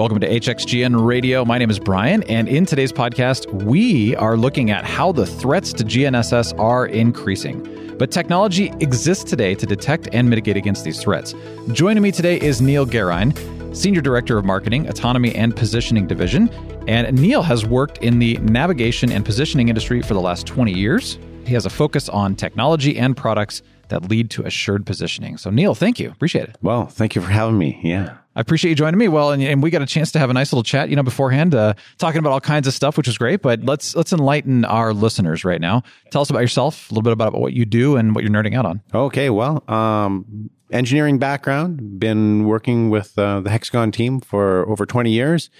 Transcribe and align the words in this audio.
Welcome 0.00 0.20
to 0.20 0.28
HXGN 0.30 1.04
Radio. 1.04 1.44
My 1.44 1.58
name 1.58 1.68
is 1.68 1.78
Brian, 1.78 2.22
and 2.22 2.48
in 2.48 2.64
today's 2.64 2.90
podcast, 2.90 3.52
we 3.64 4.16
are 4.16 4.34
looking 4.34 4.70
at 4.70 4.82
how 4.82 5.12
the 5.12 5.26
threats 5.26 5.74
to 5.74 5.84
GNSS 5.84 6.58
are 6.58 6.86
increasing. 6.86 7.96
But 7.98 8.10
technology 8.10 8.72
exists 8.80 9.24
today 9.24 9.54
to 9.56 9.66
detect 9.66 10.08
and 10.14 10.30
mitigate 10.30 10.56
against 10.56 10.84
these 10.84 11.02
threats. 11.02 11.34
Joining 11.72 12.02
me 12.02 12.12
today 12.12 12.40
is 12.40 12.62
Neil 12.62 12.86
Gerein, 12.86 13.36
Senior 13.76 14.00
Director 14.00 14.38
of 14.38 14.46
Marketing, 14.46 14.88
Autonomy 14.88 15.34
and 15.34 15.54
Positioning 15.54 16.06
Division. 16.06 16.48
And 16.88 17.20
Neil 17.20 17.42
has 17.42 17.66
worked 17.66 17.98
in 17.98 18.20
the 18.20 18.38
navigation 18.38 19.12
and 19.12 19.22
positioning 19.22 19.68
industry 19.68 20.00
for 20.00 20.14
the 20.14 20.20
last 20.22 20.46
20 20.46 20.72
years. 20.72 21.18
He 21.44 21.52
has 21.52 21.66
a 21.66 21.70
focus 21.70 22.08
on 22.08 22.36
technology 22.36 22.96
and 22.96 23.14
products 23.14 23.60
that 23.88 24.08
lead 24.08 24.30
to 24.30 24.46
assured 24.46 24.86
positioning. 24.86 25.36
So, 25.36 25.50
Neil, 25.50 25.74
thank 25.74 26.00
you. 26.00 26.10
Appreciate 26.10 26.48
it. 26.48 26.56
Well, 26.62 26.86
thank 26.86 27.14
you 27.14 27.20
for 27.20 27.28
having 27.28 27.58
me. 27.58 27.78
Yeah. 27.82 28.16
I 28.36 28.40
appreciate 28.40 28.70
you 28.70 28.74
joining 28.76 28.98
me. 28.98 29.08
Well, 29.08 29.32
and, 29.32 29.42
and 29.42 29.62
we 29.62 29.70
got 29.70 29.82
a 29.82 29.86
chance 29.86 30.12
to 30.12 30.18
have 30.20 30.30
a 30.30 30.32
nice 30.32 30.52
little 30.52 30.62
chat, 30.62 30.88
you 30.88 30.96
know, 30.96 31.02
beforehand, 31.02 31.54
uh, 31.54 31.74
talking 31.98 32.20
about 32.20 32.32
all 32.32 32.40
kinds 32.40 32.68
of 32.68 32.74
stuff, 32.74 32.96
which 32.96 33.08
was 33.08 33.18
great. 33.18 33.42
But 33.42 33.64
let's 33.64 33.96
let's 33.96 34.12
enlighten 34.12 34.64
our 34.64 34.94
listeners 34.94 35.44
right 35.44 35.60
now. 35.60 35.82
Tell 36.10 36.22
us 36.22 36.30
about 36.30 36.40
yourself, 36.40 36.90
a 36.90 36.94
little 36.94 37.02
bit 37.02 37.12
about 37.12 37.32
what 37.32 37.52
you 37.54 37.64
do 37.64 37.96
and 37.96 38.14
what 38.14 38.22
you're 38.22 38.32
nerding 38.32 38.54
out 38.54 38.66
on. 38.66 38.82
Okay. 38.94 39.30
Well, 39.30 39.64
um, 39.68 40.50
engineering 40.70 41.18
background, 41.18 41.98
been 41.98 42.44
working 42.44 42.90
with 42.90 43.18
uh, 43.18 43.40
the 43.40 43.50
Hexagon 43.50 43.90
team 43.90 44.20
for 44.20 44.68
over 44.68 44.86
20 44.86 45.10
years. 45.10 45.50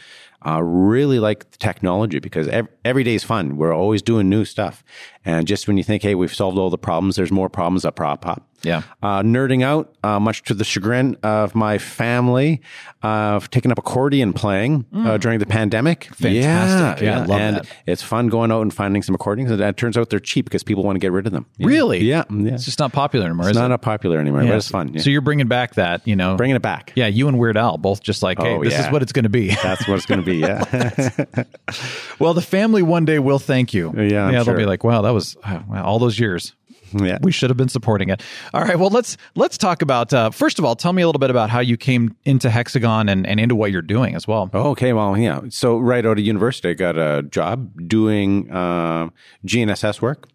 Uh, 0.47 0.63
really 0.63 1.19
like 1.19 1.51
the 1.51 1.59
technology 1.59 2.19
because 2.19 2.49
every, 2.49 2.73
every 2.83 3.05
day 3.05 3.15
is 3.15 3.23
fun. 3.23 3.59
We're 3.59 3.75
always 3.75 4.01
doing 4.01 4.31
new 4.31 4.47
stuff. 4.47 4.83
And 5.25 5.47
just 5.47 5.69
when 5.69 5.77
you 5.77 5.85
think, 5.85 6.03
hey, 6.03 6.15
we've 6.15 6.35
solved 6.35 6.57
all 6.59 6.71
the 6.71 6.79
problems, 6.79 7.17
there's 7.17 7.31
more 7.31 7.49
problems 7.49 7.83
that 7.83 7.95
pop 7.95 8.27
up. 8.27 8.51
Yeah. 8.63 8.83
Uh, 9.03 9.23
nerding 9.23 9.63
out, 9.63 9.95
uh, 10.03 10.21
much 10.21 10.43
to 10.45 10.55
the 10.55 10.65
chagrin 10.65 11.17
of 11.23 11.55
my 11.55 11.79
family. 11.79 12.61
Uh, 13.03 13.41
I've 13.41 13.49
up 13.67 13.79
accordion 13.79 14.33
playing 14.35 14.85
uh, 14.95 15.17
during 15.17 15.39
the 15.39 15.47
pandemic. 15.47 16.05
Fantastic. 16.15 17.05
Yeah, 17.05 17.21
I 17.21 17.25
love 17.25 17.41
and 17.41 17.57
that. 17.57 17.67
it's 17.87 18.03
fun 18.03 18.29
going 18.29 18.53
out 18.53 18.61
and 18.63 18.73
finding 18.73 19.03
some 19.03 19.15
accordions. 19.15 19.51
And 19.51 19.61
it 19.61 19.77
turns 19.77 19.97
out 19.97 20.11
they're 20.11 20.21
cheap 20.21 20.45
because 20.45 20.63
people 20.63 20.85
want 20.85 20.97
to 20.97 21.01
get 21.01 21.13
rid 21.13 21.27
of 21.27 21.33
them. 21.33 21.47
Yeah. 21.57 21.67
Really? 21.67 22.01
Yeah. 22.01 22.25
yeah. 22.31 22.55
It's 22.55 22.67
just 22.67 22.79
not 22.79 22.93
popular 22.93 23.27
anymore, 23.27 23.49
It's 23.49 23.57
is 23.57 23.61
not 23.61 23.71
it? 23.71 23.79
popular 23.79 24.19
anymore, 24.19 24.43
but 24.43 24.55
it's 24.55 24.69
fun. 24.69 24.93
Yeah. 24.93 25.01
So 25.01 25.09
you're 25.11 25.23
bringing 25.23 25.49
back 25.49 25.75
that, 25.75 26.07
you 26.07 26.17
know, 26.17 26.37
Bringing 26.37 26.57
it 26.57 26.63
back. 26.63 26.93
yeah, 26.97 27.07
you 27.07 27.29
and 27.29 27.39
Weird 27.39 27.57
Al 27.57 27.79
both 27.79 28.03
just 28.03 28.23
like, 28.23 28.39
hey, 28.39 28.55
Oh, 28.57 28.65
this 28.65 28.79
is 28.79 28.91
what 28.91 29.03
it's 29.03 29.13
going 29.13 29.23
to 29.23 29.31
be. 29.31 29.49
That's 29.63 29.89
what 29.89 29.97
it's 29.97 30.07
going 30.07 30.21
to 30.21 30.27
be. 30.27 30.39
Yeah. 30.39 31.45
well, 32.19 32.35
the 32.35 32.43
family 32.43 32.83
one 32.83 33.07
day 33.07 33.19
will 33.19 33.39
thank 33.39 33.73
you. 33.73 33.93
Yeah, 33.97 34.27
I'm 34.27 34.35
yeah, 34.35 34.43
they'll 34.43 34.57
be 34.57 34.67
like, 34.67 34.85
wow, 34.85 35.03
that 35.03 35.10
was 35.11 35.37
uh, 35.45 35.61
all 35.75 35.99
those 35.99 36.19
years. 36.19 36.55
yeah. 36.93 37.19
We 37.23 37.33
should 37.33 37.51
have 37.51 37.57
been 37.57 37.69
supporting 37.69 38.09
it. 38.09 38.23
All 38.53 38.63
right. 38.63 38.79
Well, 38.79 38.91
let's 38.91 39.17
let's 39.35 39.57
talk 39.57 39.83
about 39.83 40.13
uh, 40.13 40.31
first 40.31 40.59
of 40.59 40.65
all. 40.65 40.75
Tell 40.75 40.93
me 40.93 41.03
a 41.03 41.07
little 41.07 41.21
bit 41.21 41.31
about 41.31 41.51
how 41.51 41.61
you 41.61 41.77
came 41.77 42.17
into 42.25 42.51
Hexagon 42.51 43.09
and, 43.09 43.27
and 43.27 43.39
into 43.39 43.55
what 43.55 43.71
you're 43.71 43.83
doing 43.83 44.15
as 44.15 44.27
well. 44.27 44.51
Oh, 44.53 44.71
okay. 44.71 44.93
Well, 44.93 45.17
yeah. 45.17 45.41
So 45.51 45.79
right 45.79 46.05
out 46.05 46.19
of 46.19 46.25
university, 46.25 46.71
I 46.71 46.75
got 46.75 46.99
a 46.99 47.23
job 47.23 47.89
doing 47.89 48.51
uh, 48.51 49.11
GNSS 49.47 50.01
work. 50.01 50.29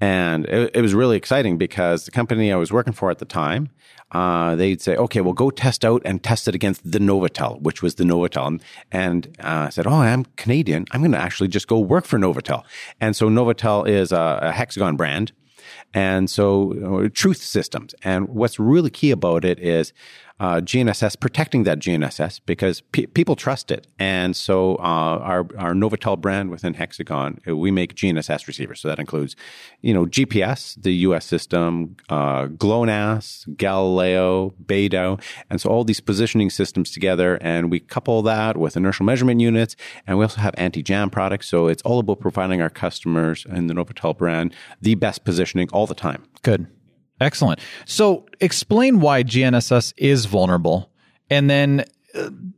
And 0.00 0.46
it, 0.46 0.70
it 0.74 0.80
was 0.80 0.94
really 0.94 1.16
exciting 1.16 1.58
because 1.58 2.04
the 2.04 2.10
company 2.10 2.52
I 2.52 2.56
was 2.56 2.72
working 2.72 2.92
for 2.92 3.10
at 3.10 3.18
the 3.18 3.24
time, 3.24 3.68
uh, 4.12 4.56
they'd 4.56 4.80
say, 4.80 4.96
okay, 4.96 5.20
well, 5.20 5.34
go 5.34 5.50
test 5.50 5.84
out 5.84 6.02
and 6.04 6.22
test 6.22 6.48
it 6.48 6.54
against 6.54 6.90
the 6.90 6.98
NovAtel, 6.98 7.60
which 7.60 7.82
was 7.82 7.96
the 7.96 8.04
NovAtel. 8.04 8.60
And, 8.90 9.36
uh, 9.38 9.66
I 9.66 9.68
said, 9.68 9.86
oh, 9.86 9.92
I'm 9.92 10.24
Canadian. 10.36 10.86
I'm 10.90 11.00
going 11.00 11.12
to 11.12 11.18
actually 11.18 11.48
just 11.48 11.68
go 11.68 11.78
work 11.78 12.06
for 12.06 12.18
NovAtel. 12.18 12.64
And 13.00 13.14
so 13.14 13.28
NovAtel 13.28 13.88
is 13.88 14.10
a, 14.10 14.38
a 14.42 14.52
Hexagon 14.52 14.96
brand. 14.96 15.32
And 15.92 16.30
so 16.30 16.72
you 16.72 16.80
know, 16.80 17.08
truth 17.08 17.38
systems. 17.38 17.94
And 18.02 18.28
what's 18.28 18.58
really 18.58 18.90
key 18.90 19.10
about 19.10 19.44
it 19.44 19.58
is 19.58 19.92
uh, 20.40 20.60
GNSS, 20.62 21.20
protecting 21.20 21.64
that 21.64 21.78
GNSS 21.78 22.40
because 22.46 22.80
pe- 22.80 23.06
people 23.06 23.36
trust 23.36 23.70
it. 23.70 23.86
And 23.98 24.34
so 24.34 24.76
uh, 24.76 25.18
our, 25.22 25.46
our 25.58 25.74
NovAtel 25.74 26.18
brand 26.18 26.50
within 26.50 26.74
Hexagon, 26.74 27.38
uh, 27.46 27.54
we 27.54 27.70
make 27.70 27.94
GNSS 27.94 28.46
receivers. 28.46 28.80
So 28.80 28.88
that 28.88 28.98
includes, 28.98 29.36
you 29.82 29.92
know, 29.92 30.06
GPS, 30.06 30.80
the 30.82 30.94
US 31.06 31.26
system, 31.26 31.96
uh, 32.08 32.46
GLONASS, 32.46 33.54
Galileo, 33.56 34.54
Beidou. 34.64 35.20
And 35.50 35.60
so 35.60 35.68
all 35.68 35.84
these 35.84 36.00
positioning 36.00 36.48
systems 36.48 36.90
together. 36.90 37.38
And 37.42 37.70
we 37.70 37.78
couple 37.78 38.22
that 38.22 38.56
with 38.56 38.78
inertial 38.78 39.04
measurement 39.04 39.40
units. 39.40 39.76
And 40.06 40.16
we 40.16 40.24
also 40.24 40.40
have 40.40 40.54
anti-jam 40.56 41.10
products. 41.10 41.48
So 41.48 41.68
it's 41.68 41.82
all 41.82 41.98
about 41.98 42.20
providing 42.20 42.62
our 42.62 42.70
customers 42.70 43.46
and 43.48 43.68
the 43.68 43.74
NovAtel 43.74 44.16
brand 44.16 44.54
the 44.80 44.94
best 44.94 45.24
positioning 45.24 45.68
all 45.72 45.86
the 45.86 45.94
time. 45.94 46.24
Good, 46.42 46.66
excellent. 47.20 47.60
So 47.84 48.26
explain 48.40 49.00
why 49.00 49.22
GNSS 49.22 49.94
is 49.96 50.26
vulnerable, 50.26 50.90
and 51.28 51.48
then. 51.48 51.84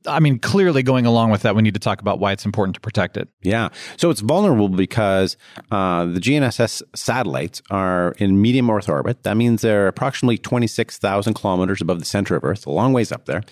I 0.07 0.21
mean, 0.21 0.39
clearly 0.39 0.83
going 0.83 1.05
along 1.05 1.31
with 1.31 1.43
that, 1.43 1.55
we 1.55 1.63
need 1.63 1.75
to 1.75 1.81
talk 1.81 2.01
about 2.01 2.19
why 2.19 2.33
it's 2.33 2.45
important 2.45 2.75
to 2.75 2.81
protect 2.81 3.17
it. 3.17 3.29
Yeah. 3.43 3.69
So 3.97 4.11
it's 4.11 4.21
vulnerable 4.21 4.69
because 4.69 5.37
uh, 5.71 6.07
the 6.07 6.21
GNSS 6.21 6.83
satellites 6.95 7.61
are 7.71 8.13
in 8.19 8.41
medium 8.41 8.71
Earth 8.71 8.89
orbit. 8.89 9.25
That 9.25 9.37
means 9.37 9.63
they're 9.63 9.89
approximately 9.89 10.39
26,000 10.39 11.35
kilometers 11.35 11.81
above 11.81 11.99
the 11.99 12.05
center 12.05 12.35
of 12.35 12.45
Earth, 12.45 12.67
a 12.67 12.71
long 12.71 12.93
ways 12.93 13.13
up 13.13 13.27
there. 13.27 13.43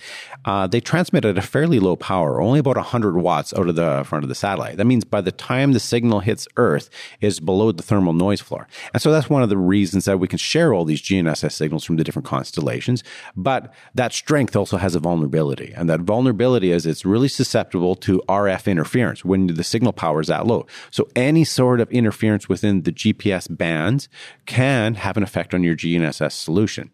Uh, 0.44 0.66
they 0.66 0.80
transmit 0.80 1.24
at 1.24 1.36
a 1.36 1.42
fairly 1.42 1.78
low 1.78 1.96
power, 1.96 2.40
only 2.40 2.60
about 2.60 2.76
100 2.76 3.16
watts 3.16 3.52
out 3.54 3.68
of 3.68 3.76
the 3.76 4.02
front 4.06 4.24
of 4.24 4.28
the 4.28 4.34
satellite. 4.34 4.78
That 4.78 4.86
means 4.86 5.04
by 5.04 5.20
the 5.20 5.32
time 5.32 5.72
the 5.72 5.80
signal 5.80 6.20
hits 6.20 6.48
Earth 6.56 6.88
is 7.20 7.40
below 7.40 7.72
the 7.72 7.82
thermal 7.82 8.14
noise 8.14 8.40
floor. 8.40 8.66
And 8.94 9.02
so 9.02 9.12
that's 9.12 9.28
one 9.28 9.42
of 9.42 9.50
the 9.50 9.58
reasons 9.58 10.06
that 10.06 10.18
we 10.18 10.28
can 10.28 10.38
share 10.38 10.72
all 10.72 10.84
these 10.84 11.02
GNSS 11.02 11.52
signals 11.52 11.84
from 11.84 11.96
the 11.96 12.04
different 12.04 12.26
constellations. 12.26 13.04
But 13.36 13.74
that 13.94 14.12
strength 14.12 14.56
also 14.56 14.78
has 14.78 14.94
a 14.94 15.00
vulnerability. 15.00 15.72
And 15.76 15.89
that 15.90 16.00
vulnerability 16.00 16.70
is 16.70 16.86
it's 16.86 17.04
really 17.04 17.28
susceptible 17.28 17.96
to 17.96 18.22
RF 18.28 18.70
interference 18.70 19.24
when 19.24 19.48
the 19.48 19.64
signal 19.64 19.92
power 19.92 20.20
is 20.20 20.28
that 20.28 20.46
low. 20.46 20.66
So 20.90 21.08
any 21.16 21.44
sort 21.44 21.80
of 21.80 21.90
interference 21.90 22.48
within 22.48 22.82
the 22.82 22.92
GPS 22.92 23.54
bands 23.54 24.08
can 24.46 24.94
have 24.94 25.16
an 25.16 25.22
effect 25.22 25.52
on 25.52 25.64
your 25.64 25.74
GNSS 25.74 26.32
solution. 26.32 26.90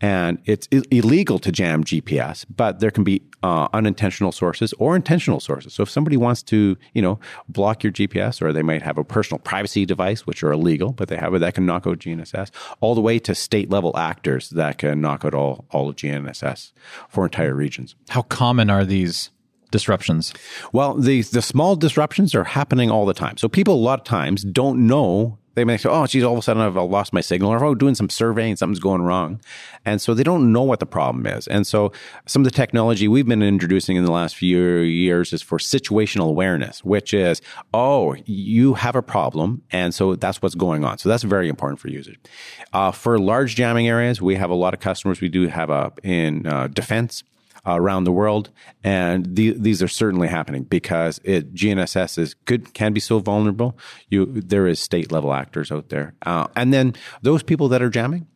And 0.00 0.38
it's 0.46 0.66
illegal 0.90 1.38
to 1.40 1.52
jam 1.52 1.84
GPS, 1.84 2.44
but 2.54 2.80
there 2.80 2.90
can 2.90 3.04
be 3.04 3.22
uh, 3.42 3.68
unintentional 3.72 4.32
sources 4.32 4.72
or 4.78 4.96
intentional 4.96 5.40
sources. 5.40 5.74
So 5.74 5.82
if 5.82 5.90
somebody 5.90 6.16
wants 6.16 6.42
to, 6.44 6.76
you 6.94 7.02
know, 7.02 7.18
block 7.48 7.82
your 7.82 7.92
GPS, 7.92 8.42
or 8.42 8.52
they 8.52 8.62
might 8.62 8.82
have 8.82 8.98
a 8.98 9.04
personal 9.04 9.38
privacy 9.38 9.86
device, 9.86 10.26
which 10.26 10.42
are 10.42 10.52
illegal, 10.52 10.92
but 10.92 11.08
they 11.08 11.16
have 11.16 11.34
it 11.34 11.38
that 11.40 11.54
can 11.54 11.66
knock 11.66 11.86
out 11.86 11.98
GNSS, 11.98 12.50
all 12.80 12.94
the 12.94 13.00
way 13.00 13.18
to 13.20 13.34
state 13.34 13.70
level 13.70 13.96
actors 13.96 14.50
that 14.50 14.78
can 14.78 15.00
knock 15.00 15.24
out 15.24 15.34
all 15.34 15.64
all 15.70 15.88
of 15.88 15.96
GNSS 15.96 16.72
for 17.08 17.24
entire 17.24 17.54
regions. 17.54 17.94
How 18.08 18.22
common 18.40 18.70
are 18.70 18.86
these 18.86 19.28
disruptions? 19.70 20.32
Well, 20.72 20.94
the 20.94 21.20
the 21.20 21.42
small 21.42 21.76
disruptions 21.76 22.34
are 22.34 22.44
happening 22.44 22.90
all 22.90 23.04
the 23.04 23.12
time. 23.12 23.36
So 23.36 23.48
people 23.50 23.74
a 23.74 23.86
lot 23.90 23.98
of 24.00 24.06
times 24.06 24.42
don't 24.44 24.86
know. 24.86 25.36
They 25.56 25.64
may 25.66 25.76
say, 25.76 25.90
"Oh, 25.90 26.06
geez, 26.06 26.24
all 26.24 26.32
of 26.32 26.38
a 26.38 26.42
sudden 26.42 26.62
I've 26.62 26.76
lost 26.76 27.12
my 27.12 27.20
signal," 27.20 27.50
or 27.52 27.62
"Oh, 27.62 27.74
doing 27.74 27.94
some 27.94 28.08
surveying, 28.08 28.56
something's 28.56 28.80
going 28.80 29.02
wrong," 29.02 29.40
and 29.84 30.00
so 30.00 30.14
they 30.14 30.22
don't 30.22 30.52
know 30.54 30.62
what 30.62 30.80
the 30.80 30.86
problem 30.86 31.26
is. 31.26 31.46
And 31.48 31.66
so 31.66 31.92
some 32.24 32.40
of 32.40 32.46
the 32.50 32.56
technology 32.62 33.08
we've 33.08 33.26
been 33.26 33.42
introducing 33.42 33.96
in 33.98 34.04
the 34.06 34.12
last 34.20 34.36
few 34.36 34.78
years 34.78 35.34
is 35.34 35.42
for 35.42 35.58
situational 35.58 36.28
awareness, 36.30 36.82
which 36.82 37.12
is, 37.12 37.42
"Oh, 37.74 38.14
you 38.24 38.72
have 38.84 38.96
a 38.96 39.02
problem, 39.02 39.60
and 39.70 39.92
so 39.92 40.16
that's 40.16 40.40
what's 40.40 40.54
going 40.54 40.82
on." 40.82 40.96
So 40.96 41.10
that's 41.10 41.24
very 41.24 41.48
important 41.50 41.78
for 41.78 41.88
users. 41.88 42.16
Uh, 42.72 42.90
for 42.90 43.18
large 43.18 43.54
jamming 43.54 43.86
areas, 43.86 44.22
we 44.22 44.36
have 44.36 44.50
a 44.50 44.60
lot 44.64 44.72
of 44.72 44.80
customers. 44.80 45.20
We 45.20 45.28
do 45.28 45.48
have 45.48 45.68
a 45.68 45.92
in 46.02 46.46
uh, 46.46 46.68
defense 46.68 47.22
uh, 47.66 47.74
around 47.74 48.04
the 48.04 48.12
world, 48.12 48.50
and 48.82 49.36
the, 49.36 49.50
these 49.50 49.82
are 49.82 49.88
certainly 49.88 50.28
happening 50.28 50.64
because 50.64 51.20
it 51.24 51.54
GNSS 51.54 52.18
is 52.18 52.34
could 52.46 52.74
can 52.74 52.92
be 52.92 53.00
so 53.00 53.18
vulnerable. 53.18 53.76
You 54.08 54.26
there 54.26 54.66
is 54.66 54.80
state 54.80 55.12
level 55.12 55.32
actors 55.32 55.70
out 55.70 55.88
there, 55.88 56.14
uh, 56.26 56.46
and 56.56 56.72
then 56.72 56.94
those 57.22 57.42
people 57.42 57.68
that 57.68 57.82
are 57.82 57.90
jamming. 57.90 58.26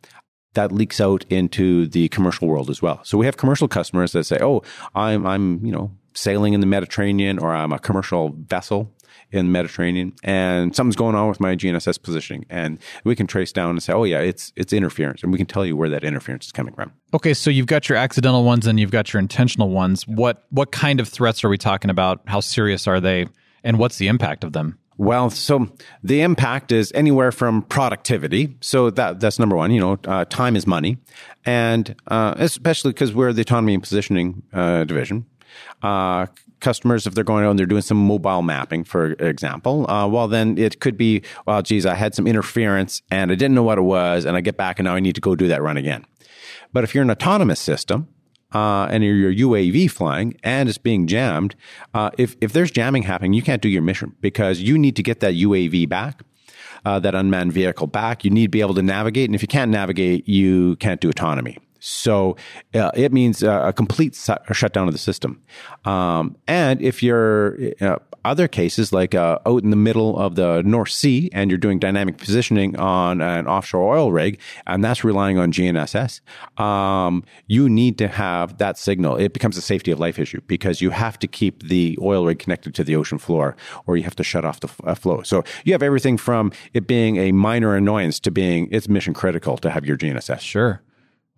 That 0.53 0.71
leaks 0.71 1.01
out 1.01 1.25
into 1.29 1.85
the 1.85 2.07
commercial 2.07 2.47
world 2.47 2.69
as 2.69 2.81
well. 2.81 3.01
So 3.03 3.17
we 3.17 3.25
have 3.25 3.35
commercial 3.35 3.67
customers 3.67 4.13
that 4.13 4.23
say, 4.23 4.37
"Oh, 4.39 4.61
I'm 4.95 5.27
I'm 5.27 5.65
you 5.65 5.71
know 5.73 5.91
sailing 6.13 6.53
in 6.53 6.61
the 6.61 6.65
Mediterranean, 6.65 7.39
or 7.39 7.53
I'm 7.53 7.73
a 7.73 7.79
commercial 7.79 8.29
vessel 8.29 8.94
in 9.31 9.47
the 9.47 9.51
Mediterranean, 9.51 10.13
and 10.23 10.75
something's 10.75 10.95
going 10.95 11.15
on 11.15 11.27
with 11.27 11.39
my 11.39 11.55
GNSS 11.55 12.01
positioning, 12.01 12.45
and 12.49 12.79
we 13.03 13.15
can 13.15 13.27
trace 13.27 13.51
down 13.51 13.71
and 13.71 13.83
say, 13.83 13.93
oh 13.93 14.03
yeah, 14.03 14.19
it's 14.19 14.53
it's 14.55 14.73
interference, 14.73 15.23
and 15.23 15.31
we 15.31 15.37
can 15.37 15.47
tell 15.47 15.65
you 15.65 15.75
where 15.75 15.89
that 15.89 16.03
interference 16.03 16.47
is 16.47 16.51
coming 16.51 16.73
from. 16.73 16.91
Okay, 17.13 17.33
so 17.33 17.49
you've 17.49 17.67
got 17.67 17.89
your 17.89 17.97
accidental 17.97 18.43
ones 18.43 18.67
and 18.67 18.79
you've 18.79 18.91
got 18.91 19.13
your 19.13 19.19
intentional 19.19 19.69
ones. 19.69 20.07
What 20.07 20.43
what 20.49 20.71
kind 20.71 20.99
of 20.99 21.07
threats 21.07 21.43
are 21.43 21.49
we 21.49 21.57
talking 21.57 21.89
about? 21.89 22.21
How 22.25 22.39
serious 22.39 22.87
are 22.87 22.99
they? 22.99 23.27
And 23.63 23.79
what's 23.79 23.97
the 23.97 24.07
impact 24.07 24.43
of 24.43 24.53
them? 24.53 24.77
Well, 24.97 25.29
so 25.29 25.67
the 26.03 26.21
impact 26.21 26.71
is 26.71 26.91
anywhere 26.95 27.31
from 27.31 27.63
productivity. 27.63 28.55
So 28.61 28.89
that 28.91 29.19
that's 29.19 29.39
number 29.39 29.55
one. 29.55 29.71
You 29.71 29.81
know, 29.81 29.99
uh, 30.05 30.25
time 30.25 30.55
is 30.55 30.65
money, 30.65 30.97
and 31.45 31.95
uh, 32.07 32.35
especially 32.37 32.91
because 32.91 33.13
we're 33.13 33.33
the 33.33 33.41
autonomy 33.41 33.73
and 33.73 33.83
positioning 33.83 34.43
uh, 34.53 34.85
division. 34.85 35.25
Uh, 35.81 36.27
customers, 36.59 37.05
if 37.05 37.13
they're 37.13 37.23
going 37.23 37.45
out 37.45 37.51
and 37.51 37.59
they're 37.59 37.65
doing 37.65 37.81
some 37.81 37.97
mobile 37.97 38.41
mapping, 38.41 38.83
for 38.83 39.11
example, 39.13 39.89
uh, 39.89 40.07
well, 40.07 40.27
then 40.27 40.57
it 40.57 40.79
could 40.79 40.97
be, 40.97 41.21
well, 41.45 41.61
geez, 41.61 41.85
I 41.85 41.95
had 41.95 42.15
some 42.15 42.27
interference 42.27 43.01
and 43.11 43.31
I 43.31 43.35
didn't 43.35 43.55
know 43.55 43.63
what 43.63 43.77
it 43.77 43.83
was, 43.83 44.25
and 44.25 44.35
I 44.35 44.41
get 44.41 44.57
back 44.57 44.79
and 44.79 44.85
now 44.85 44.95
I 44.95 44.99
need 44.99 45.15
to 45.15 45.21
go 45.21 45.35
do 45.35 45.47
that 45.47 45.61
run 45.61 45.77
again. 45.77 46.05
But 46.73 46.83
if 46.83 46.93
you're 46.93 47.03
an 47.03 47.11
autonomous 47.11 47.59
system, 47.59 48.07
uh, 48.53 48.87
and 48.89 49.03
your 49.03 49.33
UAV 49.33 49.91
flying 49.91 50.39
and 50.41 50.69
it's 50.69 50.77
being 50.77 51.07
jammed, 51.07 51.55
uh, 51.93 52.09
if 52.17 52.35
if 52.39 52.53
there's 52.53 52.71
jamming 52.71 53.03
happening, 53.03 53.33
you 53.33 53.41
can't 53.41 53.61
do 53.61 53.67
your 53.67 53.81
mission 53.81 54.15
because 54.21 54.61
you 54.61 54.77
need 54.77 54.95
to 54.95 55.03
get 55.03 55.19
that 55.19 55.33
UAV 55.33 55.89
back. 55.89 56.23
Uh, 56.85 56.99
that 56.99 57.15
unmanned 57.15 57.51
vehicle 57.51 57.87
back. 57.87 58.23
You 58.23 58.29
need 58.29 58.43
to 58.43 58.49
be 58.49 58.61
able 58.61 58.75
to 58.75 58.83
navigate. 58.83 59.27
And 59.27 59.33
if 59.33 59.41
you 59.41 59.47
can't 59.47 59.71
navigate, 59.71 60.27
you 60.27 60.75
can't 60.75 61.01
do 61.01 61.09
autonomy. 61.09 61.57
So 61.85 62.35
uh, 62.73 62.89
it 62.95 63.13
means 63.13 63.43
uh, 63.43 63.61
a 63.63 63.71
complete 63.71 64.15
su- 64.15 64.33
shutdown 64.51 64.87
of 64.87 64.93
the 64.93 64.97
system. 64.99 65.43
Um, 65.85 66.35
and 66.47 66.81
if 66.81 67.03
you're 67.03 67.59
uh, 67.79 67.97
other 68.23 68.47
cases, 68.47 68.91
like 68.91 69.13
uh, 69.13 69.37
out 69.45 69.63
in 69.63 69.69
the 69.69 69.75
middle 69.75 70.17
of 70.17 70.33
the 70.33 70.63
North 70.63 70.89
Sea, 70.89 71.29
and 71.31 71.51
you're 71.51 71.59
doing 71.59 71.77
dynamic 71.77 72.17
positioning 72.17 72.75
on 72.77 73.21
an 73.21 73.45
offshore 73.45 73.95
oil 73.95 74.11
rig, 74.11 74.39
and 74.65 74.83
that's 74.83 75.03
relying 75.03 75.37
on 75.37 75.51
GNSS, 75.51 76.21
um, 76.59 77.23
you 77.45 77.69
need 77.69 77.99
to 77.99 78.07
have 78.07 78.57
that 78.57 78.79
signal. 78.79 79.15
It 79.17 79.33
becomes 79.33 79.55
a 79.55 79.61
safety 79.61 79.91
of 79.91 79.99
life 79.99 80.17
issue 80.17 80.41
because 80.47 80.81
you 80.81 80.89
have 80.89 81.19
to 81.19 81.27
keep 81.27 81.61
the 81.61 81.99
oil 82.01 82.25
rig 82.25 82.39
connected 82.39 82.73
to 82.75 82.83
the 82.83 82.95
ocean 82.95 83.19
floor, 83.19 83.55
or 83.85 83.95
you 83.95 84.03
have 84.03 84.15
to 84.15 84.23
shut 84.23 84.43
off 84.43 84.59
the 84.59 84.69
f- 84.69 84.81
uh, 84.83 84.95
flow. 84.95 85.21
So 85.21 85.43
you 85.65 85.73
have 85.73 85.83
everything 85.83 86.17
from 86.17 86.51
it 86.73 86.87
being 86.87 87.17
a 87.17 87.31
minor 87.31 87.75
annoyance 87.75 88.19
to 88.21 88.31
being 88.31 88.69
it's 88.71 88.89
mission 88.89 89.13
critical 89.13 89.55
to 89.57 89.69
have 89.69 89.85
your 89.85 89.97
GNSS. 89.97 90.39
Sure. 90.39 90.81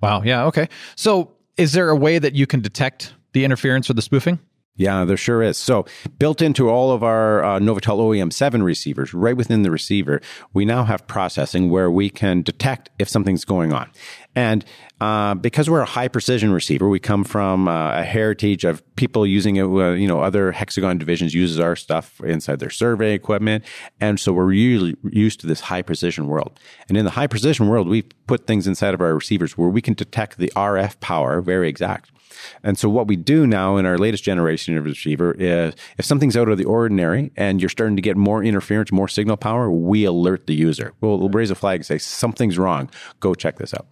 Wow. 0.01 0.23
Yeah. 0.23 0.45
Okay. 0.45 0.69
So, 0.95 1.33
is 1.57 1.73
there 1.73 1.89
a 1.89 1.95
way 1.95 2.19
that 2.19 2.35
you 2.35 2.45
can 2.45 2.61
detect 2.61 3.13
the 3.33 3.43
interference 3.43 3.89
or 3.89 3.93
the 3.93 4.01
spoofing? 4.01 4.39
Yeah, 4.77 5.05
there 5.05 5.17
sure 5.17 5.41
is. 5.41 5.57
So, 5.57 5.85
built 6.19 6.39
into 6.39 6.69
all 6.69 6.91
of 6.91 7.03
our 7.03 7.43
uh, 7.43 7.59
Novatel 7.59 7.97
OEM 7.97 8.31
7 8.31 8.61
receivers, 8.61 9.11
right 9.11 9.35
within 9.35 9.63
the 9.63 9.71
receiver, 9.71 10.21
we 10.53 10.65
now 10.65 10.83
have 10.83 11.07
processing 11.07 11.71
where 11.71 11.89
we 11.89 12.11
can 12.11 12.43
detect 12.43 12.91
if 12.99 13.09
something's 13.09 13.43
going 13.43 13.73
on. 13.73 13.89
And 14.35 14.63
uh, 15.01 15.33
because 15.33 15.67
we're 15.67 15.81
a 15.81 15.85
high 15.85 16.07
precision 16.07 16.51
receiver, 16.51 16.87
we 16.87 16.99
come 16.99 17.23
from 17.23 17.67
uh, 17.67 17.99
a 17.99 18.03
heritage 18.03 18.65
of 18.65 18.83
people 18.95 19.25
using 19.25 19.55
it. 19.55 19.63
Uh, 19.63 19.93
you 19.93 20.07
know, 20.07 20.21
other 20.21 20.51
hexagon 20.51 20.99
divisions 20.99 21.33
uses 21.33 21.59
our 21.59 21.75
stuff 21.75 22.21
inside 22.21 22.59
their 22.59 22.69
survey 22.69 23.13
equipment, 23.13 23.63
and 23.99 24.19
so 24.19 24.31
we're 24.31 24.45
really 24.45 24.95
used 25.09 25.39
to 25.39 25.47
this 25.47 25.61
high 25.61 25.81
precision 25.81 26.27
world. 26.27 26.59
And 26.87 26.99
in 26.99 27.03
the 27.03 27.11
high 27.11 27.27
precision 27.27 27.67
world, 27.67 27.87
we 27.87 28.03
put 28.27 28.45
things 28.45 28.67
inside 28.67 28.93
of 28.93 29.01
our 29.01 29.15
receivers 29.15 29.57
where 29.57 29.69
we 29.69 29.81
can 29.81 29.95
detect 29.95 30.37
the 30.37 30.51
RF 30.55 30.99
power 30.99 31.41
very 31.41 31.67
exact. 31.67 32.11
And 32.63 32.77
so 32.77 32.89
what 32.89 33.07
we 33.07 33.15
do 33.15 33.47
now 33.47 33.77
in 33.77 33.85
our 33.85 33.97
latest 33.97 34.23
generation 34.23 34.77
of 34.77 34.85
receiver 34.85 35.35
is 35.37 35.73
if 35.97 36.05
something's 36.05 36.37
out 36.37 36.49
of 36.49 36.57
the 36.57 36.65
ordinary 36.65 37.31
and 37.35 37.61
you're 37.61 37.69
starting 37.69 37.95
to 37.95 38.01
get 38.01 38.17
more 38.17 38.43
interference, 38.43 38.91
more 38.91 39.07
signal 39.07 39.37
power, 39.37 39.71
we 39.71 40.03
alert 40.05 40.47
the 40.47 40.55
user. 40.55 40.93
We'll, 41.01 41.27
raise 41.27 41.51
a 41.51 41.55
flag 41.55 41.79
and 41.79 41.85
say, 41.85 41.97
something's 41.97 42.57
wrong. 42.57 42.89
Go 43.19 43.35
check 43.35 43.57
this 43.57 43.73
out. 43.73 43.87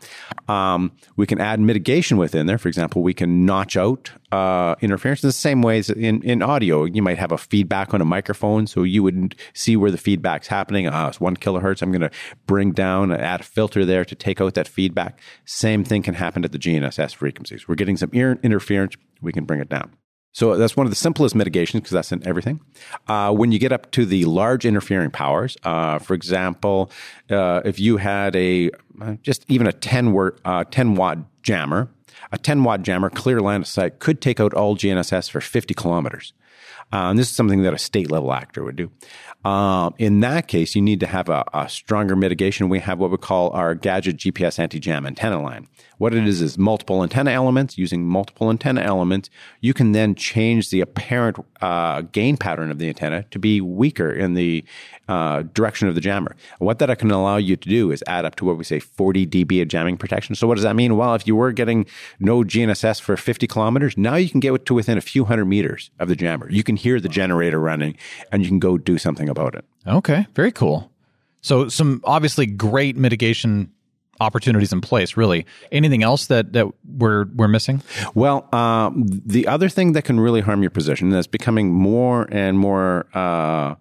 Um, 0.49 0.93
we 1.17 1.27
can 1.27 1.39
add 1.39 1.59
mitigation 1.59 2.17
within 2.17 2.45
there. 2.45 2.57
For 2.57 2.69
example, 2.69 3.03
we 3.03 3.13
can 3.13 3.45
notch 3.45 3.75
out 3.75 4.11
uh, 4.35 4.75
interference 4.81 5.23
in 5.23 5.29
the 5.29 5.33
same 5.33 5.61
ways 5.61 5.89
in, 5.89 6.21
in 6.23 6.41
audio. 6.41 6.83
You 6.83 7.01
might 7.01 7.17
have 7.17 7.31
a 7.31 7.37
feedback 7.37 7.93
on 7.93 8.01
a 8.01 8.05
microphone, 8.05 8.67
so 8.67 8.83
you 8.83 9.01
would 9.03 9.35
see 9.53 9.77
where 9.77 9.91
the 9.91 9.97
feedback's 9.97 10.47
happening. 10.47 10.87
Uh, 10.87 11.07
it's 11.07 11.19
one 11.19 11.37
kilohertz. 11.37 11.81
I'm 11.81 11.91
going 11.91 12.01
to 12.01 12.11
bring 12.45 12.71
down, 12.71 13.11
and 13.11 13.21
add 13.21 13.41
a 13.41 13.43
filter 13.43 13.85
there 13.85 14.03
to 14.03 14.15
take 14.15 14.41
out 14.41 14.55
that 14.55 14.67
feedback. 14.67 15.19
Same 15.45 15.83
thing 15.83 16.03
can 16.03 16.15
happen 16.15 16.43
at 16.43 16.51
the 16.51 16.59
GNSS 16.59 17.15
frequencies. 17.15 17.67
We're 17.67 17.75
getting 17.75 17.97
some 17.97 18.09
ear 18.13 18.37
interference. 18.43 18.95
We 19.21 19.31
can 19.31 19.45
bring 19.45 19.61
it 19.61 19.69
down. 19.69 19.95
So 20.33 20.57
that's 20.57 20.75
one 20.75 20.85
of 20.85 20.91
the 20.91 20.97
simplest 20.97 21.33
mitigations 21.33 21.81
because 21.81 21.93
that's 21.93 22.11
in 22.11 22.27
everything. 22.27 22.59
Uh, 23.07 23.31
when 23.31 23.53
you 23.53 23.59
get 23.59 23.71
up 23.71 23.91
to 23.91 24.05
the 24.05 24.25
large 24.25 24.65
interfering 24.65 25.11
powers, 25.11 25.55
uh, 25.63 25.97
for 25.99 26.13
example, 26.13 26.91
uh, 27.29 27.61
if 27.63 27.79
you 27.79 27.95
had 27.95 28.35
a 28.35 28.69
uh, 29.01 29.13
just 29.21 29.45
even 29.47 29.65
a 29.65 29.71
10 29.71 30.11
watt, 30.11 30.33
uh, 30.43 30.65
10 30.65 30.95
watt 30.95 31.19
jammer, 31.41 31.89
a 32.31 32.37
10 32.37 32.63
watt 32.63 32.81
jammer, 32.81 33.09
clear 33.09 33.39
line 33.39 33.61
of 33.61 33.67
sight, 33.67 33.99
could 33.99 34.21
take 34.21 34.39
out 34.39 34.53
all 34.53 34.75
GNSS 34.75 35.29
for 35.29 35.41
50 35.41 35.73
kilometers. 35.73 36.33
Uh, 36.93 37.09
and 37.09 37.19
this 37.19 37.29
is 37.29 37.35
something 37.35 37.63
that 37.63 37.73
a 37.73 37.77
state 37.77 38.11
level 38.11 38.31
actor 38.33 38.63
would 38.63 38.75
do. 38.75 38.91
Um, 39.43 39.93
in 39.99 40.21
that 40.21 40.47
case, 40.47 40.75
you 40.75 40.81
need 40.81 40.99
to 41.01 41.07
have 41.07 41.29
a, 41.29 41.43
a, 41.53 41.69
stronger 41.69 42.15
mitigation. 42.15 42.67
We 42.67 42.79
have 42.79 42.97
what 42.97 43.11
we 43.11 43.17
call 43.17 43.51
our 43.51 43.75
GAJT 43.75 44.31
GPS 44.31 44.57
anti 44.57 44.79
jam 44.79 45.05
antenna 45.05 45.39
line. 45.39 45.67
What 45.99 46.15
it 46.15 46.27
is 46.27 46.41
is 46.41 46.57
multiple 46.57 47.03
antenna 47.03 47.29
elements. 47.29 47.77
Using 47.77 48.07
multiple 48.07 48.49
antenna 48.49 48.81
elements, 48.81 49.29
you 49.61 49.73
can 49.73 49.91
then 49.91 50.15
change 50.15 50.71
the 50.71 50.81
apparent 50.81 51.37
uh, 51.61 52.01
gain 52.01 52.37
pattern 52.37 52.71
of 52.71 52.79
the 52.79 52.87
antenna 52.87 53.23
to 53.31 53.37
be 53.37 53.61
weaker 53.61 54.11
in 54.11 54.33
the 54.33 54.65
uh, 55.07 55.43
direction 55.53 55.87
of 55.87 55.93
the 55.93 56.01
jammer. 56.01 56.35
What 56.57 56.79
that 56.79 56.97
can 56.97 57.11
allow 57.11 57.37
you 57.37 57.55
to 57.55 57.69
do 57.69 57.91
is 57.91 58.03
add 58.07 58.25
up 58.25 58.35
to 58.37 58.45
what 58.45 58.57
we 58.57 58.63
say 58.63 58.79
40 58.79 59.27
dB 59.27 59.61
of 59.61 59.67
jamming 59.67 59.97
protection. 59.97 60.33
So 60.33 60.47
what 60.47 60.55
does 60.55 60.63
that 60.63 60.75
mean? 60.75 60.97
Well, 60.97 61.13
if 61.13 61.27
you 61.27 61.35
were 61.35 61.51
getting 61.51 61.85
no 62.19 62.39
GNSS 62.39 62.99
for 62.99 63.15
50 63.15 63.45
kilometers, 63.45 63.95
now 63.95 64.15
you 64.15 64.29
can 64.29 64.39
get 64.39 64.65
to 64.65 64.73
within 64.73 64.97
a 64.97 65.01
few 65.01 65.25
hundred 65.25 65.45
meters 65.45 65.91
of 65.99 66.07
the 66.07 66.15
jammer. 66.15 66.44
You 66.49 66.63
can 66.63 66.75
hear 66.75 66.99
the 66.99 67.09
generator 67.09 67.59
running 67.59 67.97
and 68.31 68.43
you 68.43 68.49
can 68.49 68.59
go 68.59 68.77
do 68.77 68.97
something 68.97 69.29
about 69.29 69.55
it. 69.55 69.65
Okay, 69.87 70.27
very 70.35 70.51
cool. 70.51 70.91
So 71.41 71.69
some 71.69 72.01
obviously 72.05 72.45
great 72.45 72.97
mitigation 72.97 73.71
opportunities 74.19 74.71
in 74.71 74.79
place 74.79 75.17
really 75.17 75.45
anything 75.71 76.01
else 76.01 76.27
that 76.27 76.53
that 76.53 76.67
we're 76.87 77.25
we're 77.35 77.49
missing 77.49 77.81
well 78.13 78.47
um, 78.53 79.03
the 79.25 79.45
other 79.47 79.67
thing 79.67 79.91
that 79.91 80.03
can 80.03 80.19
really 80.19 80.41
harm 80.41 80.61
your 80.61 80.69
position 80.69 81.09
that's 81.09 81.27
becoming 81.27 81.73
more 81.73 82.27
and 82.31 82.57
more 82.57 83.07
uh, 83.13 83.75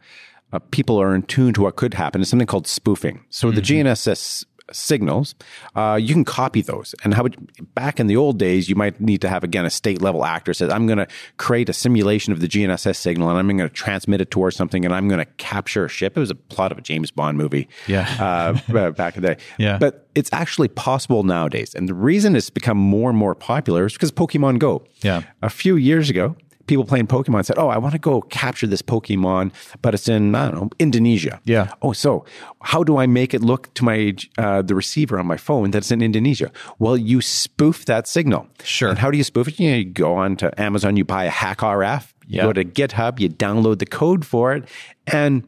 uh, 0.52 0.58
people 0.70 1.00
are 1.00 1.14
in 1.14 1.22
tune 1.22 1.52
to 1.52 1.62
what 1.62 1.76
could 1.76 1.94
happen 1.94 2.20
is 2.20 2.28
something 2.28 2.48
called 2.48 2.66
spoofing 2.66 3.24
so 3.30 3.46
mm-hmm. 3.48 3.56
the 3.56 3.62
gnss 3.62 4.44
signals, 4.72 5.34
uh, 5.74 5.98
you 6.00 6.14
can 6.14 6.24
copy 6.24 6.62
those. 6.62 6.94
And 7.04 7.14
how 7.14 7.26
back 7.74 8.00
in 8.00 8.06
the 8.06 8.16
old 8.16 8.38
days, 8.38 8.68
you 8.68 8.74
might 8.74 9.00
need 9.00 9.20
to 9.22 9.28
have 9.28 9.44
again 9.44 9.64
a 9.64 9.70
state 9.70 10.00
level 10.00 10.24
actor 10.24 10.54
says, 10.54 10.70
"I'm 10.70 10.86
going 10.86 10.98
to 10.98 11.06
create 11.36 11.68
a 11.68 11.72
simulation 11.72 12.32
of 12.32 12.40
the 12.40 12.48
GNSS 12.48 12.96
signal, 12.96 13.28
and 13.30 13.38
I'm 13.38 13.46
going 13.46 13.68
to 13.68 13.74
transmit 13.74 14.20
it 14.20 14.30
towards 14.30 14.56
something, 14.56 14.84
and 14.84 14.94
I'm 14.94 15.08
going 15.08 15.18
to 15.18 15.30
capture 15.36 15.84
a 15.84 15.88
ship." 15.88 16.16
It 16.16 16.20
was 16.20 16.30
a 16.30 16.34
plot 16.34 16.72
of 16.72 16.78
a 16.78 16.82
James 16.82 17.10
Bond 17.10 17.36
movie, 17.36 17.68
yeah, 17.86 18.54
uh, 18.68 18.90
back 18.92 19.16
in 19.16 19.22
the 19.22 19.34
day, 19.34 19.42
yeah. 19.58 19.78
But 19.78 20.08
it's 20.14 20.30
actually 20.32 20.68
possible 20.68 21.22
nowadays, 21.22 21.74
and 21.74 21.88
the 21.88 21.94
reason 21.94 22.36
it's 22.36 22.50
become 22.50 22.78
more 22.78 23.10
and 23.10 23.18
more 23.18 23.34
popular 23.34 23.86
is 23.86 23.92
because 23.92 24.12
Pokemon 24.12 24.58
Go. 24.58 24.84
Yeah, 25.02 25.22
a 25.42 25.50
few 25.50 25.76
years 25.76 26.10
ago, 26.10 26.36
people 26.66 26.84
playing 26.84 27.06
Pokemon 27.06 27.44
said, 27.44 27.58
"Oh, 27.58 27.68
I 27.68 27.78
want 27.78 27.92
to 27.92 27.98
go 27.98 28.20
capture 28.22 28.66
this 28.66 28.82
Pokemon, 28.82 29.52
but 29.82 29.94
it's 29.94 30.08
in 30.08 30.34
I 30.34 30.50
don't 30.50 30.54
know 30.54 30.70
Indonesia." 30.78 31.40
Yeah. 31.44 31.72
Oh, 31.82 31.92
so 31.92 32.24
how 32.62 32.84
do 32.84 32.98
I 32.98 33.06
make 33.06 33.34
it 33.34 33.42
look 33.42 33.72
to 33.74 33.84
my 33.84 34.14
uh, 34.38 34.62
the 34.62 34.74
receiver 34.74 35.18
on 35.18 35.26
my 35.26 35.36
phone 35.36 35.70
that's 35.70 35.90
in 35.90 36.02
Indonesia? 36.02 36.50
Well, 36.78 36.96
you 36.96 37.20
spoof 37.20 37.84
that 37.86 38.06
signal. 38.06 38.46
Sure. 38.62 38.88
And 38.88 38.98
how 38.98 39.10
do 39.10 39.18
you 39.18 39.24
spoof 39.24 39.48
it? 39.48 39.58
You, 39.60 39.70
know, 39.70 39.76
you 39.76 39.84
go 39.84 40.14
on 40.14 40.36
to 40.36 40.60
Amazon, 40.60 40.96
you 40.96 41.04
buy 41.04 41.24
a 41.24 41.30
HackRF, 41.30 42.12
you 42.26 42.38
yeah. 42.38 42.42
go 42.42 42.52
to 42.52 42.64
GitHub, 42.64 43.20
you 43.20 43.28
download 43.28 43.78
the 43.78 43.86
code 43.86 44.24
for 44.24 44.54
it, 44.54 44.64
and 45.06 45.44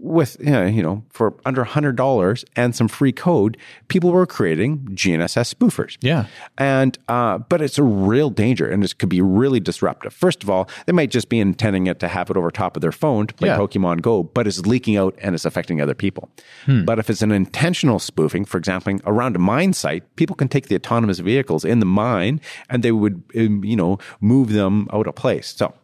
with 0.00 0.36
you 0.40 0.82
know 0.82 1.04
for 1.10 1.34
under 1.44 1.64
hundred 1.64 1.96
dollars 1.96 2.44
and 2.56 2.74
some 2.74 2.88
free 2.88 3.12
code, 3.12 3.56
people 3.88 4.10
were 4.10 4.26
creating 4.26 4.78
GNSS 4.92 5.54
spoofers. 5.54 5.96
Yeah, 6.00 6.26
and 6.58 6.98
uh, 7.08 7.38
but 7.38 7.62
it's 7.62 7.78
a 7.78 7.82
real 7.82 8.30
danger, 8.30 8.68
and 8.68 8.82
it 8.82 8.98
could 8.98 9.08
be 9.08 9.20
really 9.20 9.60
disruptive. 9.60 10.12
First 10.12 10.42
of 10.42 10.50
all, 10.50 10.68
they 10.86 10.92
might 10.92 11.10
just 11.10 11.28
be 11.28 11.38
intending 11.38 11.86
it 11.86 12.00
to 12.00 12.08
have 12.08 12.30
it 12.30 12.36
over 12.36 12.50
top 12.50 12.76
of 12.76 12.80
their 12.80 12.92
phone 12.92 13.26
to 13.26 13.34
play 13.34 13.48
yeah. 13.48 13.58
Pokemon 13.58 14.02
Go, 14.02 14.22
but 14.22 14.46
it's 14.46 14.66
leaking 14.66 14.96
out 14.96 15.14
and 15.18 15.34
it's 15.34 15.44
affecting 15.44 15.80
other 15.80 15.94
people. 15.94 16.28
Hmm. 16.64 16.84
But 16.84 16.98
if 16.98 17.10
it's 17.10 17.22
an 17.22 17.32
intentional 17.32 17.98
spoofing, 17.98 18.44
for 18.44 18.58
example, 18.58 18.80
around 19.04 19.36
a 19.36 19.38
mine 19.38 19.72
site, 19.72 20.04
people 20.16 20.34
can 20.34 20.48
take 20.48 20.68
the 20.68 20.76
autonomous 20.76 21.18
vehicles 21.18 21.64
in 21.64 21.80
the 21.80 21.86
mine 21.86 22.40
and 22.68 22.82
they 22.82 22.92
would 22.92 23.22
um, 23.36 23.62
you 23.64 23.76
know 23.76 23.98
move 24.20 24.52
them 24.52 24.88
out 24.92 25.06
of 25.06 25.14
place. 25.14 25.48
So 25.48 25.74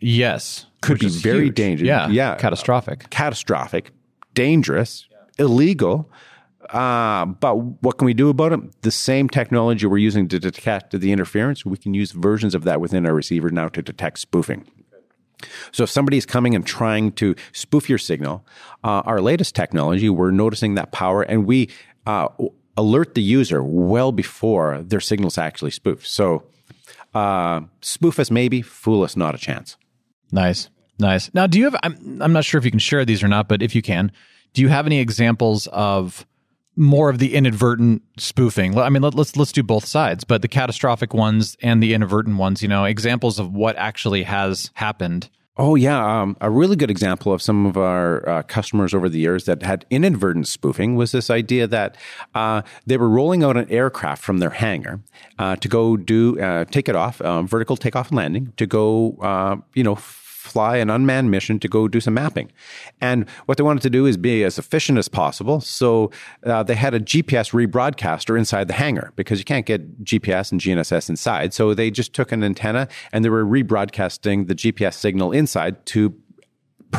Yes. 0.00 0.66
Could 0.80 0.98
be 0.98 1.08
very 1.08 1.46
huge. 1.46 1.54
dangerous. 1.54 1.86
Yeah. 1.86 2.08
Yeah. 2.08 2.34
Catastrophic. 2.36 3.10
Catastrophic, 3.10 3.92
dangerous, 4.34 5.06
yeah. 5.10 5.44
illegal. 5.44 6.10
Uh, 6.70 7.26
but 7.26 7.54
what 7.56 7.98
can 7.98 8.06
we 8.06 8.14
do 8.14 8.28
about 8.28 8.52
it? 8.52 8.82
The 8.82 8.90
same 8.90 9.28
technology 9.28 9.86
we're 9.86 9.98
using 9.98 10.26
to 10.28 10.38
detect 10.40 10.98
the 10.98 11.12
interference, 11.12 11.64
we 11.64 11.76
can 11.76 11.94
use 11.94 12.10
versions 12.12 12.54
of 12.54 12.64
that 12.64 12.80
within 12.80 13.06
our 13.06 13.14
receiver 13.14 13.50
now 13.50 13.68
to 13.68 13.82
detect 13.82 14.18
spoofing. 14.18 14.66
So 15.70 15.84
if 15.84 15.90
somebody's 15.90 16.26
coming 16.26 16.54
and 16.54 16.66
trying 16.66 17.12
to 17.12 17.34
spoof 17.52 17.88
your 17.88 17.98
signal, 17.98 18.44
uh, 18.82 19.02
our 19.04 19.20
latest 19.20 19.54
technology, 19.54 20.08
we're 20.08 20.30
noticing 20.30 20.74
that 20.74 20.92
power 20.92 21.22
and 21.22 21.46
we 21.46 21.68
uh, 22.06 22.28
alert 22.76 23.14
the 23.14 23.22
user 23.22 23.62
well 23.62 24.12
before 24.12 24.82
their 24.82 25.00
signal's 25.00 25.38
actually 25.38 25.70
spoofed. 25.70 26.06
So 26.06 26.44
uh, 27.16 27.60
spoof 27.80 28.18
us 28.18 28.30
maybe, 28.30 28.62
fool 28.62 29.02
us 29.02 29.16
not 29.16 29.34
a 29.34 29.38
chance. 29.38 29.76
Nice, 30.30 30.68
nice. 30.98 31.32
Now, 31.32 31.46
do 31.46 31.58
you 31.58 31.64
have? 31.64 31.76
I'm 31.82 32.20
I'm 32.20 32.32
not 32.32 32.44
sure 32.44 32.58
if 32.58 32.64
you 32.64 32.70
can 32.70 32.80
share 32.80 33.04
these 33.04 33.22
or 33.22 33.28
not, 33.28 33.48
but 33.48 33.62
if 33.62 33.74
you 33.74 33.82
can, 33.82 34.12
do 34.52 34.62
you 34.62 34.68
have 34.68 34.86
any 34.86 35.00
examples 35.00 35.66
of 35.68 36.26
more 36.76 37.08
of 37.08 37.18
the 37.18 37.34
inadvertent 37.34 38.02
spoofing? 38.18 38.78
I 38.78 38.90
mean, 38.90 39.02
let, 39.02 39.14
let's 39.14 39.36
let's 39.36 39.52
do 39.52 39.62
both 39.62 39.86
sides, 39.86 40.24
but 40.24 40.42
the 40.42 40.48
catastrophic 40.48 41.14
ones 41.14 41.56
and 41.62 41.82
the 41.82 41.94
inadvertent 41.94 42.36
ones. 42.36 42.62
You 42.62 42.68
know, 42.68 42.84
examples 42.84 43.38
of 43.38 43.52
what 43.54 43.76
actually 43.76 44.24
has 44.24 44.70
happened 44.74 45.30
Oh, 45.58 45.74
yeah. 45.74 46.20
Um, 46.20 46.36
a 46.42 46.50
really 46.50 46.76
good 46.76 46.90
example 46.90 47.32
of 47.32 47.40
some 47.40 47.64
of 47.64 47.78
our 47.78 48.28
uh, 48.28 48.42
customers 48.42 48.92
over 48.92 49.08
the 49.08 49.18
years 49.18 49.46
that 49.46 49.62
had 49.62 49.86
inadvertent 49.88 50.48
spoofing 50.48 50.96
was 50.96 51.12
this 51.12 51.30
idea 51.30 51.66
that 51.66 51.96
uh, 52.34 52.60
they 52.84 52.98
were 52.98 53.08
rolling 53.08 53.42
out 53.42 53.56
an 53.56 53.70
aircraft 53.70 54.22
from 54.22 54.38
their 54.38 54.50
hangar 54.50 55.00
uh, 55.38 55.56
to 55.56 55.68
go 55.68 55.96
do, 55.96 56.38
uh, 56.40 56.66
take 56.66 56.90
it 56.90 56.96
off, 56.96 57.22
um, 57.22 57.48
vertical 57.48 57.76
takeoff 57.76 58.08
and 58.08 58.18
landing, 58.18 58.52
to 58.58 58.66
go, 58.66 59.16
uh, 59.22 59.56
you 59.74 59.82
know, 59.82 59.94
fly 60.46 60.76
an 60.76 60.90
unmanned 60.90 61.30
mission 61.30 61.58
to 61.58 61.68
go 61.68 61.88
do 61.88 62.00
some 62.00 62.14
mapping. 62.14 62.50
And 63.00 63.28
what 63.46 63.58
they 63.58 63.64
wanted 63.64 63.82
to 63.82 63.90
do 63.90 64.06
is 64.06 64.16
be 64.16 64.44
as 64.44 64.58
efficient 64.58 64.98
as 64.98 65.08
possible. 65.08 65.60
So 65.60 66.10
uh, 66.44 66.62
they 66.62 66.74
had 66.74 66.94
a 66.94 67.00
GPS 67.00 67.52
rebroadcaster 67.52 68.38
inside 68.38 68.68
the 68.68 68.74
hangar 68.74 69.12
because 69.16 69.38
you 69.38 69.44
can't 69.44 69.66
get 69.66 70.04
GPS 70.04 70.52
and 70.52 70.60
GNSS 70.60 71.08
inside. 71.08 71.52
So 71.52 71.74
they 71.74 71.90
just 71.90 72.12
took 72.12 72.32
an 72.32 72.42
antenna 72.42 72.88
and 73.12 73.24
they 73.24 73.28
were 73.28 73.44
rebroadcasting 73.44 74.48
the 74.48 74.54
GPS 74.54 74.94
signal 74.94 75.32
inside 75.32 75.84
to 75.86 76.14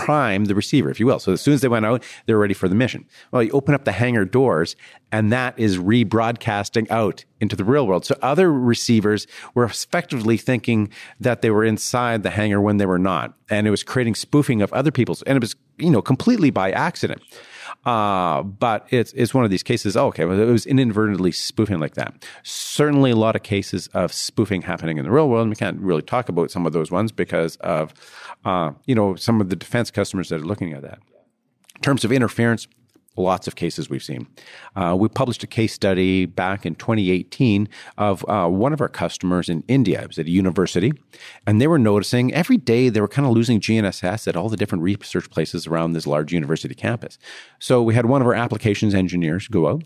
prime 0.05 0.45
the 0.45 0.55
receiver, 0.55 0.89
if 0.89 0.99
you 0.99 1.05
will. 1.05 1.19
So 1.19 1.33
as 1.33 1.41
soon 1.41 1.53
as 1.53 1.61
they 1.61 1.67
went 1.67 1.85
out, 1.85 2.03
they 2.25 2.33
were 2.33 2.39
ready 2.39 2.53
for 2.53 2.67
the 2.67 2.75
mission. 2.75 3.05
Well, 3.31 3.43
you 3.43 3.51
open 3.51 3.73
up 3.73 3.85
the 3.85 3.91
hangar 3.91 4.25
doors, 4.25 4.75
and 5.11 5.31
that 5.31 5.57
is 5.57 5.77
rebroadcasting 5.77 6.89
out 6.89 7.25
into 7.39 7.55
the 7.55 7.63
real 7.63 7.87
world. 7.87 8.05
So 8.05 8.17
other 8.21 8.51
receivers 8.51 9.27
were 9.53 9.63
effectively 9.63 10.37
thinking 10.37 10.89
that 11.19 11.41
they 11.41 11.51
were 11.51 11.63
inside 11.63 12.23
the 12.23 12.29
hangar 12.29 12.61
when 12.61 12.77
they 12.77 12.85
were 12.85 12.99
not, 12.99 13.33
and 13.49 13.67
it 13.67 13.71
was 13.71 13.83
creating 13.83 14.15
spoofing 14.15 14.61
of 14.61 14.71
other 14.73 14.91
people's, 14.91 15.21
and 15.23 15.35
it 15.35 15.41
was 15.41 15.55
you 15.77 15.89
know 15.89 16.01
completely 16.01 16.49
by 16.49 16.71
accident. 16.71 17.21
Uh, 17.85 18.43
but 18.43 18.85
it's 18.89 19.13
it's 19.13 19.33
one 19.33 19.45
of 19.45 19.49
these 19.49 19.63
cases. 19.63 19.95
Oh, 19.95 20.07
okay, 20.07 20.25
well, 20.25 20.39
it 20.39 20.51
was 20.51 20.65
inadvertently 20.65 21.31
spoofing 21.31 21.79
like 21.79 21.93
that. 21.95 22.25
Certainly, 22.43 23.11
a 23.11 23.15
lot 23.15 23.35
of 23.35 23.43
cases 23.43 23.87
of 23.93 24.11
spoofing 24.11 24.63
happening 24.63 24.97
in 24.97 25.05
the 25.05 25.11
real 25.11 25.29
world. 25.29 25.43
And 25.43 25.49
we 25.49 25.55
can't 25.55 25.79
really 25.79 26.01
talk 26.01 26.27
about 26.27 26.51
some 26.51 26.65
of 26.65 26.73
those 26.73 26.91
ones 26.91 27.11
because 27.11 27.55
of 27.57 27.93
uh, 28.43 28.71
you 28.85 28.95
know 28.95 29.15
some 29.15 29.39
of 29.39 29.49
the 29.49 29.55
defense 29.55 29.89
customers 29.89 30.29
that 30.29 30.41
are 30.41 30.45
looking 30.45 30.73
at 30.73 30.81
that. 30.81 30.99
In 31.75 31.81
terms 31.81 32.03
of 32.03 32.11
interference, 32.11 32.67
lots 33.17 33.47
of 33.47 33.55
cases 33.55 33.89
we've 33.89 34.03
seen. 34.03 34.27
Uh, 34.75 34.95
we 34.97 35.07
published 35.07 35.43
a 35.43 35.47
case 35.47 35.73
study 35.73 36.25
back 36.25 36.65
in 36.65 36.75
2018 36.75 37.67
of 37.97 38.27
uh, 38.29 38.47
one 38.47 38.73
of 38.73 38.81
our 38.81 38.87
customers 38.87 39.49
in 39.49 39.63
India. 39.67 40.01
It 40.01 40.07
was 40.07 40.19
at 40.19 40.27
a 40.27 40.29
university, 40.29 40.93
and 41.45 41.59
they 41.61 41.67
were 41.67 41.79
noticing 41.79 42.33
every 42.33 42.57
day 42.57 42.89
they 42.89 43.01
were 43.01 43.07
kind 43.07 43.27
of 43.27 43.33
losing 43.33 43.59
GNSS 43.59 44.27
at 44.27 44.35
all 44.35 44.49
the 44.49 44.57
different 44.57 44.83
research 44.83 45.29
places 45.29 45.67
around 45.67 45.93
this 45.93 46.07
large 46.07 46.31
university 46.31 46.75
campus. 46.75 47.17
So 47.59 47.81
we 47.81 47.95
had 47.95 48.05
one 48.05 48.21
of 48.21 48.27
our 48.27 48.33
applications 48.33 48.93
engineers 48.93 49.47
go 49.47 49.67
out 49.67 49.83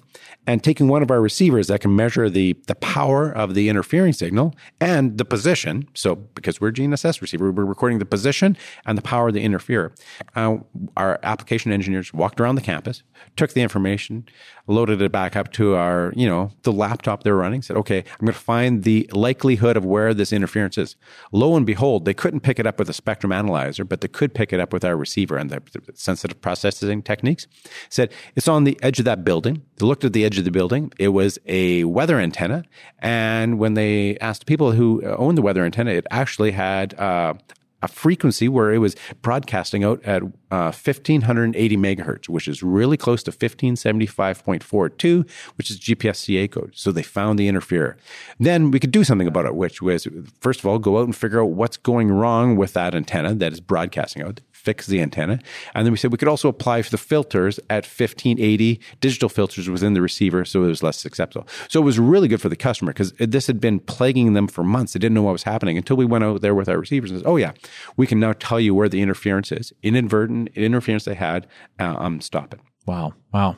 and 0.47 0.63
taking 0.63 0.87
one 0.87 1.01
of 1.01 1.11
our 1.11 1.21
receivers 1.21 1.67
that 1.67 1.81
can 1.81 1.95
measure 1.95 2.29
the, 2.29 2.55
the 2.67 2.75
power 2.75 3.31
of 3.31 3.53
the 3.53 3.69
interfering 3.69 4.13
signal 4.13 4.55
and 4.79 5.17
the 5.17 5.25
position. 5.25 5.87
So 5.93 6.15
because 6.15 6.59
we're 6.59 6.71
GNSS 6.71 7.21
receiver, 7.21 7.51
we're 7.51 7.65
recording 7.65 7.99
the 7.99 8.05
position 8.05 8.57
and 8.85 8.97
the 8.97 9.01
power 9.01 9.29
of 9.29 9.33
the 9.33 9.41
interferer. 9.41 9.93
Uh, 10.35 10.57
our 10.97 11.19
application 11.23 11.71
engineers 11.71 12.13
walked 12.13 12.39
around 12.39 12.55
the 12.55 12.61
campus, 12.61 13.03
took 13.35 13.53
the 13.53 13.61
information, 13.61 14.27
loaded 14.67 15.01
it 15.01 15.11
back 15.11 15.35
up 15.35 15.51
to 15.53 15.75
our, 15.75 16.13
you 16.15 16.27
know, 16.27 16.51
the 16.63 16.71
laptop 16.71 17.23
they're 17.23 17.35
running, 17.35 17.61
said, 17.61 17.77
okay, 17.77 17.99
I'm 17.99 18.25
going 18.25 18.33
to 18.33 18.39
find 18.39 18.83
the 18.83 19.09
likelihood 19.13 19.77
of 19.77 19.85
where 19.85 20.13
this 20.13 20.31
interference 20.33 20.77
is. 20.77 20.95
Lo 21.31 21.55
and 21.55 21.65
behold, 21.65 22.05
they 22.05 22.13
couldn't 22.13 22.41
pick 22.41 22.59
it 22.59 22.67
up 22.67 22.79
with 22.79 22.89
a 22.89 22.93
spectrum 22.93 23.31
analyzer, 23.31 23.83
but 23.83 24.01
they 24.01 24.07
could 24.07 24.33
pick 24.33 24.53
it 24.53 24.59
up 24.59 24.73
with 24.73 24.85
our 24.85 24.95
receiver 24.95 25.37
and 25.37 25.49
the 25.49 25.61
sensitive 25.93 26.41
processing 26.41 27.01
techniques. 27.01 27.47
Said 27.89 28.11
it's 28.35 28.47
on 28.47 28.63
the 28.63 28.77
edge 28.81 28.99
of 28.99 29.05
that 29.05 29.23
building. 29.23 29.63
They 29.77 29.85
looked 29.85 30.03
at 30.03 30.13
the 30.13 30.25
edge 30.25 30.37
of 30.37 30.45
the 30.45 30.51
building. 30.51 30.91
It 30.99 31.09
was 31.09 31.39
a 31.45 31.83
weather 31.85 32.19
antenna. 32.19 32.63
And 32.99 33.59
when 33.59 33.73
they 33.73 34.17
asked 34.19 34.45
people 34.45 34.71
who 34.71 35.03
owned 35.05 35.37
the 35.37 35.41
weather 35.41 35.63
antenna, 35.63 35.91
it 35.91 36.07
actually 36.11 36.51
had 36.51 36.93
uh, 36.99 37.33
a 37.81 37.87
frequency 37.87 38.47
where 38.47 38.73
it 38.73 38.77
was 38.79 38.95
broadcasting 39.21 39.83
out 39.83 40.03
at 40.03 40.23
uh, 40.23 40.71
1580 40.71 41.77
megahertz, 41.77 42.29
which 42.29 42.47
is 42.47 42.61
really 42.61 42.97
close 42.97 43.23
to 43.23 43.31
1575.42, 43.31 45.29
which 45.57 45.71
is 45.71 45.79
GPS 45.79 46.17
CA 46.17 46.47
code. 46.47 46.71
So 46.75 46.91
they 46.91 47.03
found 47.03 47.39
the 47.39 47.47
interferer. 47.47 47.97
Then 48.39 48.71
we 48.71 48.79
could 48.79 48.91
do 48.91 49.03
something 49.03 49.27
about 49.27 49.45
it, 49.45 49.55
which 49.55 49.81
was, 49.81 50.07
first 50.39 50.59
of 50.59 50.65
all, 50.65 50.79
go 50.79 50.99
out 50.99 51.05
and 51.05 51.15
figure 51.15 51.41
out 51.41 51.51
what's 51.51 51.77
going 51.77 52.11
wrong 52.11 52.55
with 52.55 52.73
that 52.73 52.93
antenna 52.93 53.33
that 53.35 53.53
is 53.53 53.61
broadcasting 53.61 54.21
out 54.23 54.41
fix 54.61 54.85
the 54.85 55.01
antenna. 55.01 55.39
And 55.73 55.85
then 55.85 55.91
we 55.91 55.97
said 55.97 56.11
we 56.11 56.17
could 56.17 56.27
also 56.27 56.47
apply 56.47 56.83
for 56.83 56.91
the 56.91 56.97
filters 56.97 57.59
at 57.69 57.83
1580 57.83 58.79
digital 58.99 59.27
filters 59.27 59.67
within 59.69 59.93
the 59.93 60.01
receiver 60.01 60.45
so 60.45 60.63
it 60.63 60.67
was 60.67 60.83
less 60.83 61.03
acceptable. 61.03 61.47
So 61.67 61.81
it 61.81 61.83
was 61.83 61.97
really 61.97 62.27
good 62.27 62.41
for 62.41 62.49
the 62.49 62.55
customer 62.55 62.93
because 62.93 63.11
this 63.13 63.47
had 63.47 63.59
been 63.59 63.79
plaguing 63.79 64.33
them 64.33 64.47
for 64.47 64.63
months. 64.63 64.93
They 64.93 64.99
didn't 64.99 65.15
know 65.15 65.23
what 65.23 65.31
was 65.31 65.43
happening 65.43 65.77
until 65.77 65.97
we 65.97 66.05
went 66.05 66.23
out 66.23 66.41
there 66.41 66.53
with 66.53 66.69
our 66.69 66.77
receivers 66.77 67.09
and 67.09 67.21
said, 67.21 67.27
oh, 67.27 67.37
yeah, 67.37 67.53
we 67.97 68.05
can 68.05 68.19
now 68.19 68.33
tell 68.33 68.59
you 68.59 68.75
where 68.75 68.87
the 68.87 69.01
interference 69.01 69.51
is. 69.51 69.73
Inadvertent 69.81 70.49
interference 70.55 71.05
they 71.05 71.15
had, 71.15 71.47
uh, 71.79 71.95
um, 71.97 72.21
stop 72.21 72.53
it. 72.53 72.59
Wow. 72.85 73.13
Wow. 73.33 73.55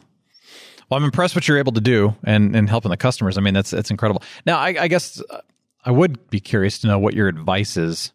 Well, 0.90 0.98
I'm 1.00 1.04
impressed 1.04 1.36
what 1.36 1.48
you're 1.48 1.58
able 1.58 1.74
to 1.74 1.82
do 1.82 2.16
and, 2.24 2.56
and 2.56 2.70
helping 2.70 2.92
the 2.92 2.98
customers. 2.98 3.38
I 3.38 3.42
mean, 3.42 3.54
that's, 3.54 3.72
that's 3.72 3.92
incredible. 3.92 4.24
Now, 4.46 4.60
I, 4.60 4.76
I 4.80 4.88
guess 4.88 5.22
uh, 5.30 5.42
I 5.86 5.92
would 5.92 6.30
be 6.30 6.40
curious 6.40 6.80
to 6.80 6.88
know 6.88 7.00
what 7.00 7.14
your 7.14 7.28
advice 7.28 7.78
is 7.78 8.14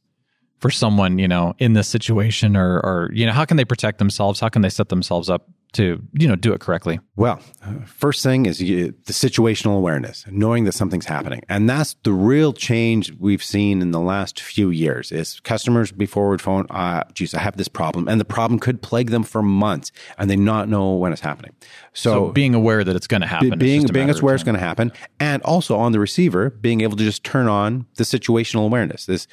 for 0.59 0.71
someone, 0.71 1.19
you 1.19 1.29
know, 1.29 1.55
in 1.59 1.73
this 1.73 1.89
situation 1.89 2.57
or, 2.57 2.81
or, 2.81 3.11
you 3.13 3.27
know, 3.27 3.33
how 3.33 3.45
can 3.45 3.57
they 3.57 3.65
protect 3.65 3.99
themselves? 3.99 4.41
How 4.41 4.49
can 4.49 4.63
they 4.63 4.71
set 4.71 4.89
themselves 4.89 5.31
up 5.31 5.49
to 5.73 6.03
you 6.13 6.27
know 6.27 6.37
do 6.37 6.53
it 6.53 6.61
correctly? 6.61 6.99
Well, 7.17 7.41
first 7.85 8.23
thing 8.23 8.47
is 8.47 8.63
you, 8.63 8.95
the 9.05 9.13
situational 9.13 9.77
awareness, 9.77 10.25
knowing 10.31 10.65
that 10.65 10.73
something's 10.73 11.07
happening, 11.07 11.43
and 11.49 11.69
that's 11.69 11.97
the 12.05 12.13
real 12.13 12.53
change 12.53 13.13
we've 13.19 13.43
seen 13.43 13.83
in 13.83 13.91
the 13.91 14.01
last 14.01 14.41
few 14.41 14.71
years. 14.71 15.13
Is 15.13 15.41
customers 15.41 15.93
be 15.93 16.07
forward 16.07 16.41
phone, 16.41 16.67
uh, 16.71 17.05
geez, 17.13 17.35
I 17.35 17.41
have 17.41 17.57
this 17.57 17.69
problem, 17.69 18.09
and 18.09 18.21
the 18.21 18.25
problem 18.25 18.59
could 18.59 18.83
plague 18.83 19.11
them 19.11 19.25
for 19.25 19.43
months, 19.43 19.93
and 20.17 20.31
they 20.31 20.37
not 20.37 20.69
know 20.69 20.95
when 20.95 21.13
it's 21.13 21.21
happening. 21.21 21.55
So, 21.93 22.13
so 22.13 22.33
being 22.33 22.55
aware 22.55 22.85
that 22.85 22.97
it's 22.97 23.07
going 23.07 23.23
to 23.23 23.27
happen, 23.27 23.59
being 23.59 23.87
being 23.87 24.11
aware 24.11 24.35
it's 24.35 24.45
going 24.45 24.55
to 24.55 24.61
happen, 24.61 24.93
and 25.21 25.43
also 25.43 25.77
on 25.77 25.93
the 25.93 26.01
receiver, 26.01 26.51
being 26.51 26.81
able 26.81 26.97
to 26.97 27.05
just 27.05 27.25
turn 27.25 27.49
on 27.49 27.87
the 27.97 28.05
situational 28.05 28.65
awareness. 28.65 29.07
This, 29.07 29.27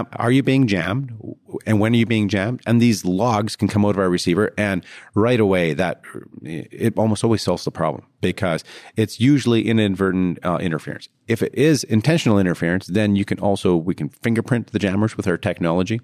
um, 0.00 0.08
are 0.16 0.30
you 0.30 0.42
being 0.42 0.66
jammed, 0.66 1.12
and 1.66 1.80
when 1.80 1.92
are 1.92 1.96
you 1.96 2.06
being 2.06 2.28
jammed? 2.28 2.60
And 2.66 2.80
these 2.80 3.04
logs 3.04 3.56
can 3.56 3.68
come 3.68 3.84
out 3.84 3.90
of 3.90 3.98
our 3.98 4.08
receiver, 4.08 4.52
and 4.58 4.84
right 5.14 5.40
away 5.40 5.74
that 5.74 6.02
it 6.42 6.96
almost 6.96 7.24
always 7.24 7.42
solves 7.42 7.64
the 7.64 7.70
problem 7.70 8.06
because 8.20 8.64
it's 8.96 9.20
usually 9.20 9.68
inadvertent 9.68 10.38
uh, 10.44 10.58
interference. 10.60 11.08
If 11.28 11.42
it 11.42 11.54
is 11.54 11.84
intentional 11.84 12.38
interference, 12.38 12.86
then 12.86 13.16
you 13.16 13.24
can 13.24 13.38
also 13.38 13.76
we 13.76 13.94
can 13.94 14.08
fingerprint 14.08 14.72
the 14.72 14.78
jammers 14.78 15.16
with 15.16 15.26
our 15.26 15.38
technology, 15.38 16.00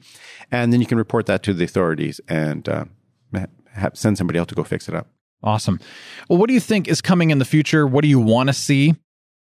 and 0.50 0.73
then 0.73 0.80
you 0.80 0.87
can 0.87 0.99
report 0.99 1.26
that 1.26 1.42
to 1.44 1.54
the 1.54 1.64
authorities 1.64 2.20
and 2.28 2.68
uh, 2.68 2.85
have, 3.73 3.97
send 3.97 4.18
somebody 4.18 4.38
else 4.38 4.49
to 4.49 4.54
go 4.54 4.64
fix 4.64 4.88
it 4.88 4.94
up. 4.94 5.09
Awesome. 5.42 5.80
Well, 6.28 6.38
what 6.38 6.49
do 6.49 6.54
you 6.54 6.61
think 6.61 6.87
is 6.87 7.00
coming 7.00 7.30
in 7.30 7.38
the 7.38 7.44
future? 7.44 7.87
What 7.87 8.02
do 8.02 8.09
you 8.09 8.20
want 8.20 8.49
to 8.49 8.52
see? 8.52 8.94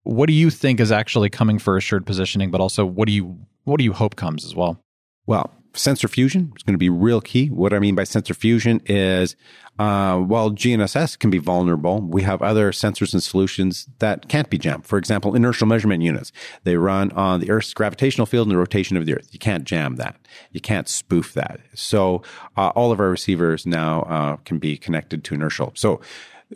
What 0.04 0.26
do 0.26 0.34
you 0.34 0.50
think 0.50 0.80
is 0.80 0.92
actually 0.92 1.30
coming 1.30 1.60
for 1.60 1.78
assured 1.78 2.06
positioning? 2.06 2.52
But 2.52 2.62
also, 2.62 2.86
what 2.86 3.08
do 3.08 3.14
you 3.14 3.38
what 3.64 3.78
do 3.78 3.84
you 3.84 3.94
hope 3.94 4.16
comes 4.16 4.46
as 4.46 4.56
well? 4.56 4.80
Well, 5.26 5.52
sensor 5.74 6.08
fusion 6.08 6.54
is 6.56 6.64
going 6.64 6.74
to 6.74 6.80
be 6.80 6.90
real 6.90 7.22
key. 7.22 7.48
What 7.48 7.74
I 7.74 7.80
mean 7.80 7.96
by 7.96 8.04
sensor 8.04 8.34
fusion 8.34 8.82
is 8.86 9.36
uh, 9.80 10.20
while 10.20 10.52
GNSS 10.52 11.18
can 11.18 11.32
be 11.32 11.40
vulnerable, 11.40 12.00
we 12.00 12.22
have 12.22 12.42
other 12.42 12.72
sensors 12.72 13.14
and 13.14 13.24
solutions 13.24 13.90
that 14.00 14.30
can't 14.30 14.50
be 14.50 14.60
jammed. 14.60 14.86
For 14.86 15.00
example, 15.00 15.36
inertial 15.36 15.66
measurement 15.66 16.04
units. 16.04 16.32
They 16.64 16.78
run 16.78 17.12
on 17.14 17.40
the 17.40 17.50
Earth's 17.50 17.74
gravitational 17.74 18.28
field 18.28 18.48
and 18.48 18.54
the 18.54 18.60
rotation 18.60 18.98
of 18.98 19.06
the 19.06 19.16
Earth. 19.16 19.30
You 19.32 19.40
can't 19.40 19.64
jam 19.64 19.96
that. 19.96 20.20
You 20.52 20.62
can't 20.62 20.88
spoof 20.88 21.34
that. 21.34 21.60
So 21.74 22.22
uh, 22.56 22.70
all 22.70 22.92
of 22.92 23.00
our 23.00 23.10
receivers 23.10 23.66
now 23.66 24.02
uh, 24.04 24.36
can 24.38 24.60
be 24.60 24.78
connected 24.78 25.24
to 25.24 25.34
inertial. 25.34 25.72
So 25.76 26.02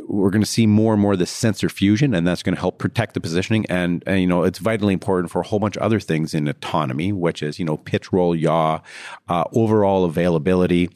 we're 0.07 0.29
going 0.29 0.41
to 0.41 0.49
see 0.49 0.67
more 0.67 0.93
and 0.93 1.01
more 1.01 1.15
this 1.15 1.31
sensor 1.31 1.69
fusion, 1.69 2.13
and 2.13 2.27
that's 2.27 2.43
going 2.43 2.55
to 2.55 2.59
help 2.59 2.77
protect 2.77 3.13
the 3.13 3.21
positioning. 3.21 3.65
And, 3.69 4.03
and, 4.05 4.21
you 4.21 4.27
know, 4.27 4.43
it's 4.43 4.59
vitally 4.59 4.93
important 4.93 5.31
for 5.31 5.41
a 5.41 5.45
whole 5.47 5.59
bunch 5.59 5.77
of 5.77 5.83
other 5.83 5.99
things 5.99 6.33
in 6.33 6.47
autonomy, 6.47 7.11
which 7.11 7.41
is 7.41 7.59
you 7.59 7.65
know 7.65 7.77
pitch, 7.77 8.11
roll, 8.11 8.35
yaw, 8.35 8.79
uh, 9.27 9.43
overall 9.53 10.05
availability, 10.05 10.89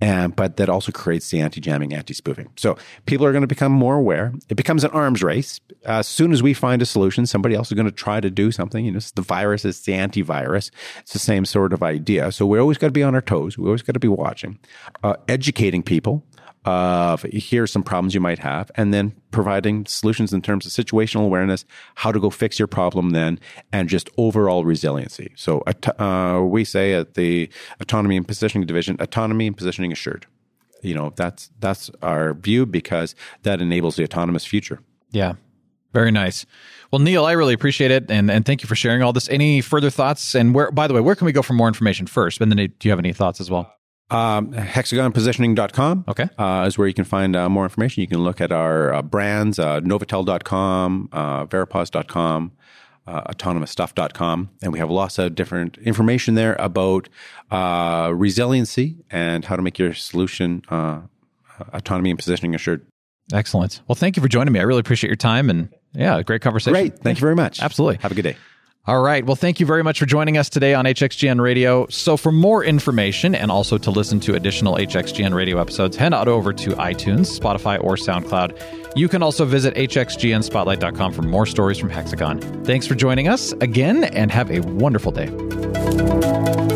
and 0.00 0.34
but 0.34 0.56
that 0.56 0.68
also 0.68 0.92
creates 0.92 1.30
the 1.30 1.40
anti-jamming, 1.40 1.94
anti-spoofing. 1.94 2.50
So 2.56 2.76
people 3.06 3.26
are 3.26 3.32
going 3.32 3.42
to 3.42 3.48
become 3.48 3.72
more 3.72 3.96
aware. 3.96 4.32
It 4.48 4.56
becomes 4.56 4.84
an 4.84 4.90
arms 4.90 5.22
race. 5.22 5.60
as 5.84 6.06
soon 6.06 6.32
as 6.32 6.42
we 6.42 6.54
find 6.54 6.82
a 6.82 6.86
solution, 6.86 7.26
somebody 7.26 7.54
else 7.54 7.68
is 7.68 7.74
going 7.74 7.86
to 7.86 7.92
try 7.92 8.20
to 8.20 8.30
do 8.30 8.52
something. 8.52 8.84
You 8.84 8.92
know, 8.92 8.98
it's 8.98 9.12
the 9.12 9.22
virus, 9.22 9.64
it's 9.64 9.80
the 9.80 9.92
antivirus. 9.92 10.70
It's 11.00 11.12
the 11.12 11.18
same 11.18 11.44
sort 11.44 11.72
of 11.72 11.82
idea. 11.82 12.32
So 12.32 12.46
we're 12.46 12.60
always 12.60 12.78
got 12.78 12.88
to 12.88 12.92
be 12.92 13.02
on 13.02 13.14
our 13.14 13.20
toes. 13.20 13.58
We 13.58 13.66
always 13.66 13.82
got 13.82 13.92
to 13.94 14.00
be 14.00 14.08
watching, 14.08 14.58
uh, 15.02 15.14
educating 15.28 15.82
people 15.82 16.24
of 16.68 17.22
here's 17.22 17.72
some 17.72 17.82
problems 17.82 18.14
you 18.14 18.20
might 18.20 18.38
have, 18.38 18.70
and 18.74 18.92
then 18.92 19.14
providing 19.30 19.86
solutions 19.86 20.32
in 20.32 20.42
terms 20.42 20.66
of 20.66 20.72
situational 20.72 21.24
awareness, 21.24 21.64
how 21.94 22.12
to 22.12 22.20
go 22.20 22.30
fix 22.30 22.58
your 22.58 22.68
problem 22.68 23.10
then, 23.10 23.40
and 23.72 23.88
just 23.88 24.10
overall 24.16 24.64
resiliency. 24.64 25.32
So 25.34 25.62
uh, 25.98 26.42
we 26.42 26.64
say 26.64 26.94
at 26.94 27.14
the 27.14 27.48
autonomy 27.80 28.16
and 28.16 28.26
positioning 28.26 28.66
division, 28.66 28.96
autonomy 29.00 29.46
and 29.46 29.56
positioning 29.56 29.92
assured. 29.92 30.26
You 30.82 30.94
know, 30.94 31.12
that's 31.16 31.50
that's 31.58 31.90
our 32.02 32.34
view 32.34 32.66
because 32.66 33.14
that 33.42 33.60
enables 33.60 33.96
the 33.96 34.04
autonomous 34.04 34.44
future. 34.44 34.80
Yeah. 35.10 35.34
Very 35.94 36.10
nice. 36.10 36.44
Well, 36.92 37.00
Neil, 37.00 37.24
I 37.24 37.32
really 37.32 37.54
appreciate 37.54 37.90
it, 37.90 38.10
and 38.10 38.30
and 38.30 38.44
thank 38.44 38.62
you 38.62 38.68
for 38.68 38.76
sharing 38.76 39.02
all 39.02 39.12
this. 39.12 39.28
Any 39.30 39.62
further 39.62 39.90
thoughts? 39.90 40.34
And 40.34 40.54
where, 40.54 40.70
by 40.70 40.86
the 40.86 40.94
way, 40.94 41.00
where 41.00 41.14
can 41.14 41.24
we 41.24 41.32
go 41.32 41.42
for 41.42 41.54
more 41.54 41.66
information 41.66 42.06
first? 42.06 42.40
And 42.40 42.52
then, 42.52 42.58
do 42.78 42.88
you 42.88 42.90
have 42.90 42.98
any 42.98 43.12
thoughts 43.12 43.40
as 43.40 43.50
well? 43.50 43.72
Um, 44.10 44.52
hexagonpositioning.com 44.52 46.04
Okay. 46.08 46.28
uh, 46.38 46.64
is 46.66 46.78
where 46.78 46.88
you 46.88 46.94
can 46.94 47.04
find 47.04 47.36
uh, 47.36 47.48
more 47.48 47.64
information. 47.64 48.00
You 48.00 48.08
can 48.08 48.24
look 48.24 48.40
at 48.40 48.50
our 48.52 48.94
uh, 48.94 49.02
brands, 49.02 49.58
uh, 49.58 49.80
novatel.com, 49.80 51.08
uh, 51.12 51.44
veripos.com, 51.46 52.52
uh, 53.06 53.22
autonomousstuff.com. 53.32 54.50
And 54.62 54.72
we 54.72 54.78
have 54.78 54.90
lots 54.90 55.18
of 55.18 55.34
different 55.34 55.76
information 55.78 56.34
there 56.34 56.56
about 56.58 57.08
uh, 57.50 58.12
resiliency 58.14 58.96
and 59.10 59.44
how 59.44 59.56
to 59.56 59.62
make 59.62 59.78
your 59.78 59.92
solution 59.94 60.62
uh, 60.70 61.00
autonomy 61.72 62.10
and 62.10 62.18
positioning 62.18 62.54
assured. 62.54 62.86
Excellent. 63.32 63.82
Well, 63.88 63.96
thank 63.96 64.16
you 64.16 64.22
for 64.22 64.28
joining 64.28 64.52
me. 64.54 64.60
I 64.60 64.62
really 64.62 64.80
appreciate 64.80 65.08
your 65.08 65.16
time, 65.16 65.50
and 65.50 65.68
yeah, 65.92 66.22
great 66.22 66.40
conversation. 66.40 66.72
Great. 66.72 66.98
Thank 67.00 67.18
you 67.18 67.20
very 67.20 67.36
much. 67.36 67.60
Absolutely. 67.60 67.98
Have 68.00 68.10
a 68.12 68.14
good 68.14 68.22
day. 68.22 68.36
All 68.86 69.02
right. 69.02 69.24
Well, 69.26 69.36
thank 69.36 69.60
you 69.60 69.66
very 69.66 69.84
much 69.84 69.98
for 69.98 70.06
joining 70.06 70.38
us 70.38 70.48
today 70.48 70.72
on 70.72 70.86
HXGN 70.86 71.42
Radio. 71.42 71.86
So, 71.88 72.16
for 72.16 72.32
more 72.32 72.64
information 72.64 73.34
and 73.34 73.50
also 73.50 73.76
to 73.76 73.90
listen 73.90 74.18
to 74.20 74.34
additional 74.34 74.76
HXGN 74.76 75.34
Radio 75.34 75.60
episodes, 75.60 75.94
head 75.94 76.14
on 76.14 76.26
over 76.26 76.54
to 76.54 76.70
iTunes, 76.70 77.38
Spotify, 77.38 77.82
or 77.84 77.96
SoundCloud. 77.96 78.96
You 78.96 79.08
can 79.08 79.22
also 79.22 79.44
visit 79.44 79.74
hxgnspotlight.com 79.74 81.12
for 81.12 81.22
more 81.22 81.44
stories 81.44 81.76
from 81.76 81.90
Hexagon. 81.90 82.40
Thanks 82.64 82.86
for 82.86 82.94
joining 82.94 83.28
us 83.28 83.52
again 83.60 84.04
and 84.04 84.32
have 84.32 84.50
a 84.50 84.60
wonderful 84.60 85.12
day. 85.12 86.67